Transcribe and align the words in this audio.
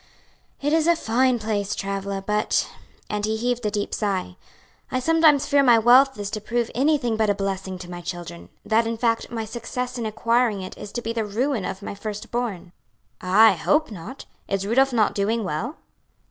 "It 0.63 0.73
is 0.73 0.87
a 0.87 0.95
fine 0.95 1.37
place, 1.37 1.75
Travilla, 1.75 2.23
but," 2.25 2.67
and 3.07 3.23
he 3.23 3.37
heaved 3.37 3.63
a 3.67 3.69
deep 3.69 3.93
sigh, 3.93 4.35
"I 4.91 4.99
sometimes 4.99 5.45
fear 5.45 5.61
my 5.61 5.77
wealth 5.77 6.17
is 6.17 6.31
to 6.31 6.41
prove 6.41 6.71
anything 6.73 7.17
but 7.17 7.29
a 7.29 7.35
blessing 7.35 7.77
to 7.77 7.91
my 7.91 8.01
children; 8.01 8.49
that 8.65 8.87
in 8.87 8.97
fact 8.97 9.29
my 9.29 9.45
success 9.45 9.99
in 9.99 10.07
acquiring 10.07 10.63
it 10.63 10.75
is 10.75 10.91
to 10.93 11.03
be 11.03 11.13
the 11.13 11.23
ruin 11.23 11.65
of 11.65 11.83
my 11.83 11.93
first 11.93 12.31
born." 12.31 12.71
"Ah, 13.21 13.49
I 13.49 13.51
hope 13.51 13.91
not! 13.91 14.25
Is 14.47 14.65
Rudolph 14.65 14.91
not 14.91 15.13
doing 15.13 15.43
well?" 15.43 15.77